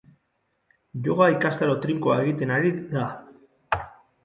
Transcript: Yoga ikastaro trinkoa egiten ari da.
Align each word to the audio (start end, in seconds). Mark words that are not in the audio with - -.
Yoga 1.07 1.27
ikastaro 1.35 1.77
trinkoa 1.85 2.17
egiten 2.23 2.55
ari 2.57 2.75
da. 2.97 3.07